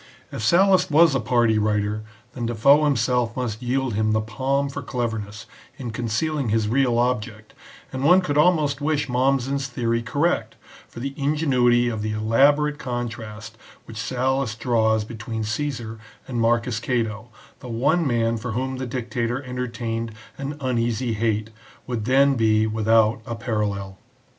[0.31, 2.01] If Sallust was a party writer,
[2.33, 5.45] then Defoe himself must yield him the palm for cleverness
[5.77, 7.53] in concealing his real object,
[7.93, 10.55] and one could almost wish Mommsen's theory correct,
[10.87, 17.29] for the ingenuity of the elaborate contrast which Sallust draws between Caesar and Marcus Cato,
[17.59, 21.87] the one man for whom the dictator entertained an uneasy hate, Xll NOTE ON SALLUST.
[21.89, 23.99] would then be without a parallel.